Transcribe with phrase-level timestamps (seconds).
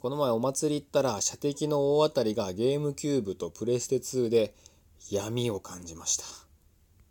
[0.00, 4.54] この前お祭り行ったら射的の大当たりがゲームキューブとプレステ2で
[5.10, 6.47] 闇を感じました。